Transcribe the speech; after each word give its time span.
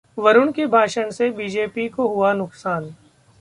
'वरुण 0.17 0.51
के 0.51 0.65
भाषण 0.67 1.09
से 1.09 1.29
बीजेपी 1.31 1.87
को 1.89 2.07
हुआ 2.07 2.33
नुकसान' 2.33 2.89